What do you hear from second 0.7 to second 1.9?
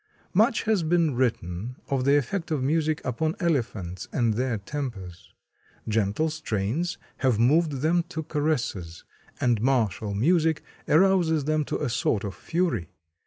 been written